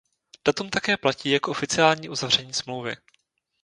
[0.45, 2.95] Datum také platí jako oficiální uzavření smlouvy.